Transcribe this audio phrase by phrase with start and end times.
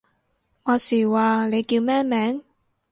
[0.03, 0.07] 話時
[1.07, 2.43] 話，你叫咩名？